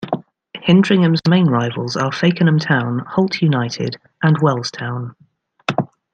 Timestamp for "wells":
4.41-4.71